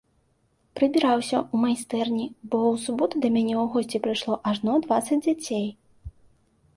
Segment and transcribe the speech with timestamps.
[0.77, 5.67] Прыбіраўся ў майстэрні, бо ў суботу да мяне ў госці прыйшло ажно дванаццаць дзяцей.